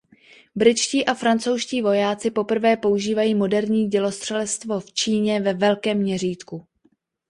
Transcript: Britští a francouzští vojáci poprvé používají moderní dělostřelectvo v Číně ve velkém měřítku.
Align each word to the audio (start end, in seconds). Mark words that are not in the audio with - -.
Britští 0.55 1.05
a 1.05 1.13
francouzští 1.13 1.81
vojáci 1.81 2.31
poprvé 2.31 2.77
používají 2.77 3.35
moderní 3.35 3.87
dělostřelectvo 3.89 4.79
v 4.79 4.91
Číně 4.93 5.39
ve 5.41 5.53
velkém 5.53 5.97
měřítku. 5.97 6.67